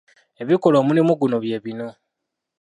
[0.41, 1.87] Ebikola omulimo guno bye bino.